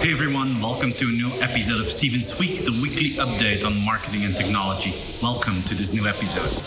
Hey 0.00 0.12
everyone, 0.12 0.60
welcome 0.60 0.92
to 0.92 1.08
a 1.08 1.10
new 1.10 1.28
episode 1.42 1.80
of 1.80 1.86
Steven's 1.86 2.38
Week, 2.38 2.64
the 2.64 2.70
weekly 2.80 3.16
update 3.18 3.66
on 3.66 3.84
marketing 3.84 4.24
and 4.24 4.36
technology. 4.36 4.94
Welcome 5.20 5.60
to 5.62 5.74
this 5.74 5.92
new 5.92 6.06
episode. 6.06 6.62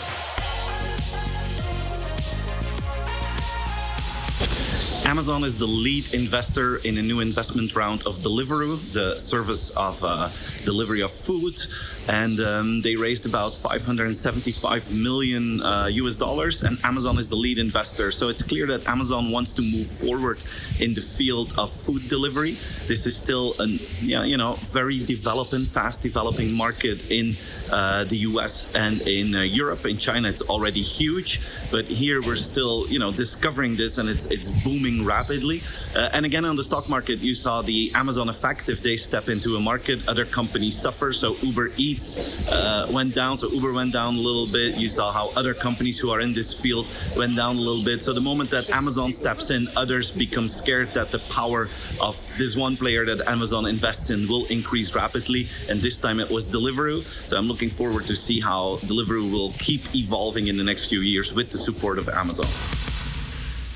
Amazon 5.12 5.44
is 5.44 5.56
the 5.56 5.66
lead 5.66 6.14
investor 6.14 6.78
in 6.78 6.96
a 6.96 7.02
new 7.02 7.20
investment 7.20 7.76
round 7.76 8.02
of 8.06 8.14
Deliveroo, 8.20 8.80
the 8.94 9.18
service 9.18 9.68
of 9.76 10.02
uh, 10.02 10.30
delivery 10.64 11.02
of 11.02 11.12
food, 11.12 11.60
and 12.08 12.40
um, 12.40 12.80
they 12.80 12.96
raised 12.96 13.26
about 13.26 13.54
575 13.54 14.90
million 14.90 15.60
uh, 15.60 15.84
US 15.92 16.16
dollars. 16.16 16.62
And 16.62 16.78
Amazon 16.82 17.18
is 17.18 17.28
the 17.28 17.36
lead 17.36 17.58
investor, 17.58 18.10
so 18.10 18.30
it's 18.30 18.42
clear 18.42 18.66
that 18.68 18.88
Amazon 18.88 19.30
wants 19.30 19.52
to 19.52 19.62
move 19.62 19.86
forward 19.86 20.42
in 20.80 20.94
the 20.94 21.02
field 21.02 21.52
of 21.58 21.70
food 21.70 22.08
delivery. 22.08 22.56
This 22.88 23.04
is 23.04 23.14
still 23.14 23.54
a 23.60 23.66
you 23.66 24.38
know 24.38 24.54
very 24.72 24.98
developing, 24.98 25.66
fast 25.66 26.00
developing 26.00 26.54
market 26.54 27.10
in 27.10 27.36
uh, 27.70 28.04
the 28.04 28.16
US 28.30 28.74
and 28.74 29.02
in 29.02 29.34
uh, 29.34 29.42
Europe. 29.42 29.84
In 29.84 29.98
China, 29.98 30.30
it's 30.30 30.42
already 30.42 30.80
huge, 30.80 31.42
but 31.70 31.84
here 31.84 32.22
we're 32.22 32.36
still 32.36 32.86
you 32.88 32.98
know 32.98 33.12
discovering 33.12 33.76
this, 33.76 33.98
and 33.98 34.08
it's 34.08 34.24
it's 34.26 34.50
booming 34.64 35.01
rapidly. 35.04 35.62
Uh, 35.96 36.10
and 36.12 36.24
again, 36.24 36.44
on 36.44 36.56
the 36.56 36.64
stock 36.64 36.88
market, 36.88 37.20
you 37.20 37.34
saw 37.34 37.62
the 37.62 37.92
Amazon 37.94 38.28
effect. 38.28 38.68
If 38.68 38.82
they 38.82 38.96
step 38.96 39.28
into 39.28 39.56
a 39.56 39.60
market, 39.60 40.08
other 40.08 40.24
companies 40.24 40.76
suffer. 40.78 41.12
So 41.12 41.36
Uber 41.42 41.70
Eats 41.76 42.48
uh, 42.50 42.88
went 42.90 43.14
down, 43.14 43.36
so 43.36 43.48
Uber 43.50 43.72
went 43.72 43.92
down 43.92 44.14
a 44.16 44.18
little 44.18 44.46
bit. 44.46 44.76
You 44.76 44.88
saw 44.88 45.12
how 45.12 45.30
other 45.36 45.54
companies 45.54 45.98
who 45.98 46.10
are 46.10 46.20
in 46.20 46.32
this 46.32 46.60
field 46.60 46.88
went 47.16 47.36
down 47.36 47.56
a 47.56 47.60
little 47.60 47.84
bit. 47.84 48.02
So 48.02 48.12
the 48.12 48.20
moment 48.20 48.50
that 48.50 48.70
Amazon 48.70 49.12
steps 49.12 49.50
in, 49.50 49.68
others 49.76 50.10
become 50.10 50.48
scared 50.48 50.88
that 50.90 51.10
the 51.10 51.20
power 51.30 51.68
of 52.00 52.16
this 52.38 52.56
one 52.56 52.76
player 52.76 53.04
that 53.06 53.26
Amazon 53.28 53.66
invests 53.66 54.10
in 54.10 54.28
will 54.28 54.46
increase 54.46 54.94
rapidly. 54.94 55.48
And 55.68 55.80
this 55.80 55.98
time 55.98 56.20
it 56.20 56.30
was 56.30 56.46
Deliveroo. 56.46 57.02
So 57.26 57.36
I'm 57.36 57.46
looking 57.46 57.70
forward 57.70 58.06
to 58.06 58.16
see 58.16 58.40
how 58.40 58.76
Deliveroo 58.82 59.30
will 59.32 59.52
keep 59.58 59.94
evolving 59.94 60.48
in 60.48 60.56
the 60.56 60.64
next 60.64 60.88
few 60.88 61.00
years 61.00 61.32
with 61.34 61.50
the 61.50 61.58
support 61.58 61.98
of 61.98 62.08
Amazon. 62.08 62.91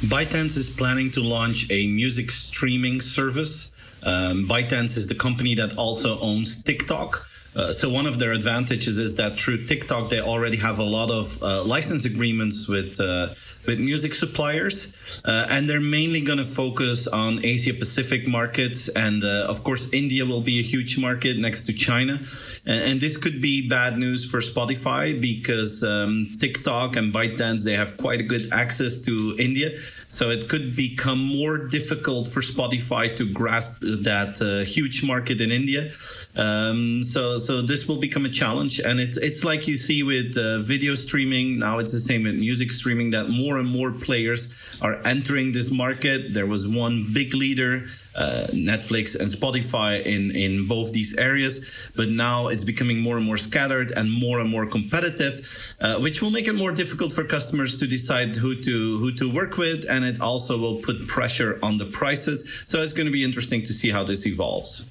ByteDance 0.02 0.58
is 0.58 0.68
planning 0.68 1.10
to 1.12 1.22
launch 1.22 1.70
a 1.70 1.86
music 1.86 2.30
streaming 2.30 3.00
service. 3.00 3.72
Um, 4.02 4.46
ByteDance 4.46 4.98
is 4.98 5.06
the 5.06 5.14
company 5.14 5.54
that 5.54 5.76
also 5.78 6.20
owns 6.20 6.62
TikTok. 6.62 7.26
Uh, 7.56 7.72
so 7.72 7.88
one 7.88 8.06
of 8.06 8.18
their 8.18 8.32
advantages 8.32 8.98
is 8.98 9.14
that 9.14 9.40
through 9.40 9.64
TikTok 9.64 10.10
they 10.10 10.20
already 10.20 10.58
have 10.58 10.78
a 10.78 10.84
lot 10.84 11.10
of 11.10 11.42
uh, 11.42 11.62
license 11.64 12.04
agreements 12.04 12.68
with 12.68 13.00
uh, 13.00 13.34
with 13.66 13.80
music 13.80 14.12
suppliers, 14.12 14.92
uh, 15.24 15.46
and 15.48 15.66
they're 15.68 15.80
mainly 15.80 16.20
going 16.20 16.38
to 16.38 16.44
focus 16.44 17.08
on 17.08 17.44
Asia 17.44 17.72
Pacific 17.72 18.28
markets, 18.28 18.88
and 18.90 19.24
uh, 19.24 19.46
of 19.48 19.64
course 19.64 19.88
India 19.92 20.26
will 20.26 20.42
be 20.42 20.58
a 20.60 20.62
huge 20.62 20.98
market 20.98 21.38
next 21.38 21.62
to 21.64 21.72
China, 21.72 22.20
and, 22.66 22.82
and 22.88 23.00
this 23.00 23.16
could 23.16 23.40
be 23.40 23.66
bad 23.66 23.98
news 23.98 24.28
for 24.30 24.40
Spotify 24.40 25.18
because 25.18 25.82
um, 25.82 26.28
TikTok 26.38 26.96
and 26.96 27.12
ByteDance 27.12 27.64
they 27.64 27.72
have 27.72 27.96
quite 27.96 28.20
a 28.20 28.24
good 28.24 28.52
access 28.52 29.00
to 29.00 29.34
India, 29.38 29.70
so 30.10 30.28
it 30.28 30.48
could 30.50 30.76
become 30.76 31.24
more 31.24 31.66
difficult 31.66 32.28
for 32.28 32.42
Spotify 32.42 33.14
to 33.16 33.24
grasp 33.32 33.80
that 33.80 34.36
huge 34.66 35.02
market 35.02 35.40
in 35.40 35.50
India. 35.50 35.90
Um, 36.36 37.02
so 37.02 37.38
so 37.46 37.62
this 37.62 37.86
will 37.86 38.00
become 38.08 38.24
a 38.26 38.28
challenge, 38.28 38.80
and 38.80 38.98
it's 38.98 39.16
it's 39.16 39.44
like 39.44 39.68
you 39.68 39.76
see 39.76 40.02
with 40.02 40.36
uh, 40.36 40.58
video 40.58 40.94
streaming. 40.94 41.58
Now 41.58 41.78
it's 41.78 41.92
the 41.92 42.04
same 42.10 42.24
with 42.24 42.34
music 42.34 42.72
streaming 42.72 43.10
that 43.10 43.28
more 43.28 43.56
and 43.58 43.68
more 43.78 43.92
players 43.92 44.54
are 44.82 44.96
entering 45.04 45.52
this 45.52 45.70
market. 45.70 46.34
There 46.34 46.46
was 46.46 46.66
one 46.66 46.94
big 47.12 47.34
leader, 47.34 47.86
uh, 48.14 48.46
Netflix 48.50 49.18
and 49.18 49.28
Spotify, 49.30 50.02
in 50.04 50.22
in 50.44 50.66
both 50.66 50.92
these 50.92 51.16
areas, 51.16 51.54
but 51.94 52.08
now 52.10 52.48
it's 52.48 52.64
becoming 52.64 52.98
more 52.98 53.16
and 53.16 53.26
more 53.30 53.38
scattered 53.38 53.92
and 53.98 54.10
more 54.10 54.40
and 54.40 54.50
more 54.50 54.66
competitive, 54.66 55.34
uh, 55.80 55.98
which 56.04 56.20
will 56.20 56.32
make 56.38 56.48
it 56.48 56.56
more 56.64 56.72
difficult 56.72 57.12
for 57.12 57.24
customers 57.24 57.78
to 57.78 57.86
decide 57.86 58.36
who 58.42 58.60
to 58.68 58.98
who 58.98 59.12
to 59.20 59.26
work 59.40 59.56
with, 59.56 59.84
and 59.88 60.04
it 60.04 60.20
also 60.20 60.58
will 60.58 60.78
put 60.88 61.06
pressure 61.06 61.52
on 61.62 61.78
the 61.78 61.86
prices. 62.00 62.38
So 62.64 62.82
it's 62.82 62.92
going 62.92 63.06
to 63.12 63.16
be 63.20 63.24
interesting 63.24 63.62
to 63.68 63.72
see 63.72 63.90
how 63.90 64.02
this 64.04 64.26
evolves. 64.26 64.86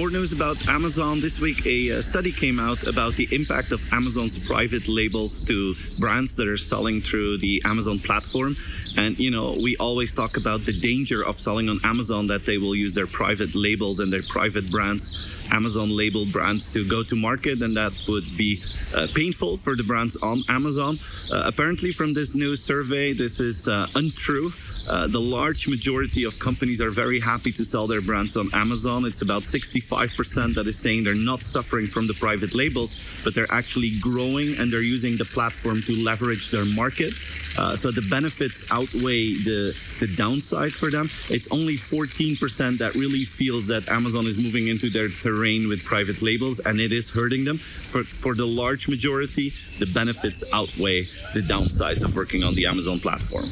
More 0.00 0.08
news 0.08 0.32
about 0.32 0.66
Amazon. 0.66 1.20
This 1.20 1.40
week, 1.40 1.66
a 1.66 1.98
uh, 1.98 2.00
study 2.00 2.32
came 2.32 2.58
out 2.58 2.86
about 2.86 3.16
the 3.16 3.28
impact 3.32 3.70
of 3.70 3.86
Amazon's 3.92 4.38
private 4.38 4.88
labels 4.88 5.42
to 5.42 5.74
brands 5.98 6.34
that 6.36 6.48
are 6.48 6.56
selling 6.56 7.02
through 7.02 7.36
the 7.36 7.60
Amazon 7.66 7.98
platform. 7.98 8.56
And, 8.96 9.18
you 9.18 9.30
know, 9.30 9.58
we 9.62 9.76
always 9.76 10.14
talk 10.14 10.38
about 10.38 10.64
the 10.64 10.72
danger 10.72 11.22
of 11.22 11.38
selling 11.38 11.68
on 11.68 11.80
Amazon 11.84 12.28
that 12.28 12.46
they 12.46 12.56
will 12.56 12.74
use 12.74 12.94
their 12.94 13.06
private 13.06 13.54
labels 13.54 14.00
and 14.00 14.10
their 14.10 14.22
private 14.22 14.70
brands, 14.70 15.36
Amazon 15.52 15.94
labeled 15.94 16.32
brands, 16.32 16.70
to 16.70 16.88
go 16.88 17.02
to 17.02 17.14
market. 17.14 17.60
And 17.60 17.76
that 17.76 17.92
would 18.08 18.24
be 18.38 18.58
uh, 18.94 19.06
painful 19.14 19.58
for 19.58 19.76
the 19.76 19.84
brands 19.84 20.16
on 20.22 20.42
Amazon. 20.48 20.98
Uh, 21.30 21.42
apparently, 21.44 21.92
from 21.92 22.14
this 22.14 22.34
new 22.34 22.56
survey, 22.56 23.12
this 23.12 23.38
is 23.38 23.68
uh, 23.68 23.86
untrue. 23.94 24.50
Uh, 24.88 25.06
the 25.08 25.20
large 25.20 25.68
majority 25.68 26.24
of 26.24 26.38
companies 26.38 26.80
are 26.80 26.90
very 26.90 27.20
happy 27.20 27.52
to 27.52 27.64
sell 27.66 27.86
their 27.86 28.00
brands 28.00 28.34
on 28.36 28.48
Amazon. 28.54 29.04
It's 29.04 29.20
about 29.20 29.46
65% 29.90 30.54
that 30.54 30.66
is 30.66 30.78
saying 30.78 31.04
they're 31.04 31.14
not 31.14 31.42
suffering 31.42 31.86
from 31.86 32.06
the 32.06 32.14
private 32.14 32.54
labels, 32.54 32.96
but 33.24 33.34
they're 33.34 33.50
actually 33.50 33.98
growing 34.00 34.56
and 34.58 34.70
they're 34.70 34.82
using 34.82 35.16
the 35.16 35.24
platform 35.24 35.82
to 35.82 35.92
leverage 36.04 36.50
their 36.50 36.64
market. 36.64 37.12
Uh, 37.58 37.76
so 37.76 37.90
the 37.90 38.02
benefits 38.02 38.64
outweigh 38.70 39.34
the, 39.34 39.76
the 39.98 40.06
downside 40.16 40.72
for 40.72 40.90
them. 40.90 41.10
It's 41.28 41.48
only 41.50 41.74
14% 41.74 42.78
that 42.78 42.94
really 42.94 43.24
feels 43.24 43.66
that 43.66 43.88
Amazon 43.88 44.26
is 44.26 44.38
moving 44.38 44.68
into 44.68 44.90
their 44.90 45.08
terrain 45.08 45.68
with 45.68 45.84
private 45.84 46.22
labels 46.22 46.60
and 46.60 46.80
it 46.80 46.92
is 46.92 47.10
hurting 47.10 47.44
them. 47.44 47.58
For, 47.58 48.04
for 48.04 48.34
the 48.34 48.46
large 48.46 48.88
majority, 48.88 49.52
the 49.78 49.86
benefits 49.86 50.44
outweigh 50.52 51.02
the 51.34 51.40
downsides 51.40 52.04
of 52.04 52.16
working 52.16 52.44
on 52.44 52.54
the 52.54 52.66
Amazon 52.66 52.98
platform. 52.98 53.50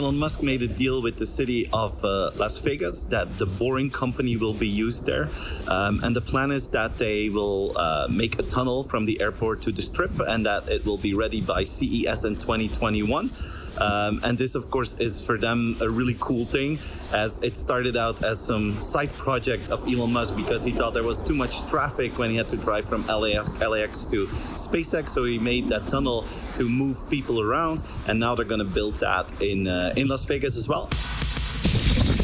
Elon 0.00 0.16
Musk 0.16 0.42
made 0.42 0.62
a 0.62 0.66
deal 0.66 1.02
with 1.02 1.18
the 1.18 1.26
city 1.26 1.68
of 1.74 2.02
uh, 2.02 2.30
Las 2.34 2.56
Vegas 2.60 3.04
that 3.10 3.38
the 3.38 3.44
Boring 3.44 3.90
Company 3.90 4.34
will 4.34 4.54
be 4.54 4.66
used 4.66 5.04
there. 5.04 5.28
Um, 5.68 6.00
and 6.02 6.16
the 6.16 6.22
plan 6.22 6.50
is 6.50 6.68
that 6.68 6.96
they 6.96 7.28
will 7.28 7.76
uh, 7.76 8.08
make 8.10 8.38
a 8.38 8.42
tunnel 8.42 8.82
from 8.82 9.04
the 9.04 9.20
airport 9.20 9.60
to 9.62 9.72
the 9.72 9.82
strip 9.82 10.18
and 10.26 10.46
that 10.46 10.70
it 10.70 10.86
will 10.86 10.96
be 10.96 11.12
ready 11.12 11.42
by 11.42 11.64
CES 11.64 12.24
in 12.24 12.36
2021. 12.36 13.30
Um, 13.76 14.20
and 14.24 14.38
this, 14.38 14.54
of 14.54 14.70
course, 14.70 14.94
is 14.94 15.24
for 15.24 15.36
them 15.36 15.76
a 15.82 15.90
really 15.90 16.16
cool 16.18 16.46
thing 16.46 16.78
as 17.12 17.38
it 17.42 17.58
started 17.58 17.96
out 17.96 18.24
as 18.24 18.40
some 18.40 18.80
side 18.80 19.12
project 19.18 19.68
of 19.68 19.86
Elon 19.86 20.12
Musk 20.14 20.34
because 20.34 20.64
he 20.64 20.70
thought 20.70 20.94
there 20.94 21.02
was 21.02 21.22
too 21.22 21.34
much 21.34 21.68
traffic 21.68 22.16
when 22.18 22.30
he 22.30 22.36
had 22.36 22.48
to 22.48 22.56
drive 22.56 22.88
from 22.88 23.06
LAX, 23.06 23.50
LAX 23.60 24.06
to 24.06 24.26
SpaceX. 24.56 25.10
So 25.10 25.24
he 25.24 25.38
made 25.38 25.68
that 25.68 25.88
tunnel 25.88 26.24
to 26.56 26.68
move 26.68 27.08
people 27.10 27.42
around. 27.42 27.82
And 28.08 28.18
now 28.18 28.34
they're 28.34 28.46
going 28.46 28.64
to 28.66 28.72
build 28.72 28.94
that 29.00 29.30
in. 29.42 29.68
Uh, 29.68 29.89
Uh, 29.90 29.94
in 29.96 30.08
Las 30.08 30.24
Vegas 30.24 30.56
as 30.56 30.68
well. 30.68 30.90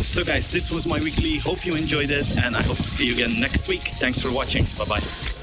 So, 0.05 0.25
guys, 0.25 0.47
this 0.47 0.71
was 0.71 0.87
my 0.87 1.01
weekly. 1.01 1.39
Hope 1.39 1.67
you 1.67 1.75
enjoyed 1.75 2.11
it, 2.11 2.29
and 2.39 2.57
I 2.57 2.63
hope 2.63 2.77
to 2.79 2.85
see 2.85 3.07
you 3.07 3.13
again 3.13 3.41
next 3.41 3.69
week. 3.69 3.83
Thanks 3.99 4.21
for 4.21 4.31
watching. 4.31 4.67
Bye 4.79 4.85
bye. 4.85 5.36